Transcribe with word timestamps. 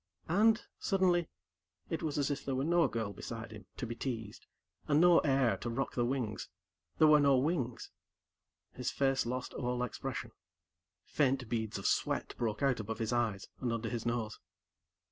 And, 0.29 0.63
suddenly, 0.79 1.27
it 1.91 2.01
was 2.01 2.17
as 2.17 2.31
if 2.31 2.43
there 2.43 2.55
were 2.55 2.63
no 2.63 2.87
girl 2.87 3.13
beside 3.13 3.51
him, 3.51 3.67
to 3.77 3.85
be 3.85 3.93
teased, 3.93 4.47
and 4.87 4.99
no 4.99 5.19
air 5.19 5.57
to 5.57 5.69
rock 5.69 5.93
the 5.93 6.03
wings 6.03 6.49
there 6.97 7.07
were 7.07 7.19
no 7.19 7.37
wings. 7.37 7.91
His 8.73 8.89
face 8.89 9.27
lost 9.27 9.53
all 9.53 9.83
expression. 9.83 10.31
Faint 11.05 11.47
beads 11.49 11.77
of 11.77 11.85
sweat 11.85 12.33
broke 12.39 12.63
out 12.63 12.79
above 12.79 12.97
his 12.97 13.13
eyes 13.13 13.47
and 13.59 13.71
under 13.71 13.89
his 13.89 14.03
nose. 14.03 14.39